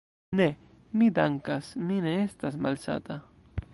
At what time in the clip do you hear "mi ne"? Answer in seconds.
1.91-2.15